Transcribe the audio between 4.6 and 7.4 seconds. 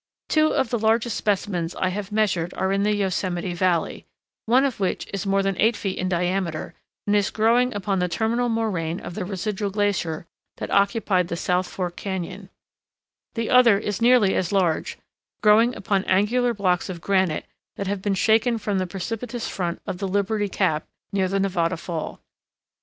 of which is more than eight feet in diameter, and is